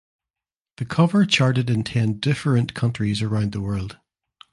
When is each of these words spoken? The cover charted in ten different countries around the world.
The 0.77 0.85
cover 0.85 1.27
charted 1.27 1.69
in 1.69 1.83
ten 1.83 2.19
different 2.19 2.73
countries 2.73 3.21
around 3.21 3.51
the 3.51 3.61
world. 3.61 3.99